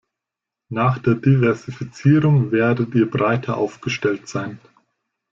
[0.69, 4.59] Nach der Diversifizierung werdet ihr breiter aufgestellt sein.